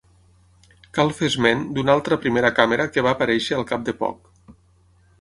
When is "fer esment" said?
1.17-1.61